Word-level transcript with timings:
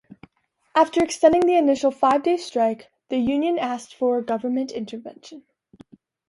After 0.73 1.03
extending 1.03 1.41
the 1.41 1.55
initial 1.55 1.91
five-day 1.91 2.37
strike, 2.37 2.89
the 3.09 3.19
union 3.19 3.59
asked 3.59 3.93
for 3.93 4.19
government 4.23 4.71
intervention. 4.71 5.43